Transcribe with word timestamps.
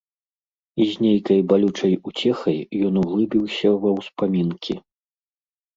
І 0.85 0.87
з 0.93 1.03
нейкай 1.05 1.39
балючай 1.51 1.93
уцехай 2.13 2.59
ён 2.89 2.93
углыбіўся 3.03 3.69
ва 3.87 3.91
ўспамінкі. 4.01 4.73